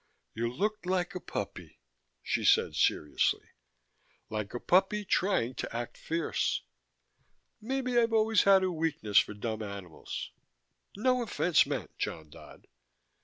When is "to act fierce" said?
5.53-6.63